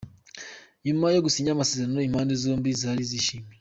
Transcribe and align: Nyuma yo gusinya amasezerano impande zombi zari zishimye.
Nyuma 0.85 1.05
yo 1.15 1.21
gusinya 1.25 1.51
amasezerano 1.53 1.99
impande 2.07 2.33
zombi 2.43 2.69
zari 2.81 3.03
zishimye. 3.11 3.49